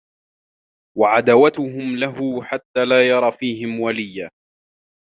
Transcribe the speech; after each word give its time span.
وَعَدَاوَتُهُمْ 0.97 1.95
لَهُ 1.97 2.43
حَتَّى 2.43 2.85
لَا 2.85 3.07
يَرَى 3.09 3.31
فِيهِمْ 3.31 3.79
وَلِيًّا 3.79 4.29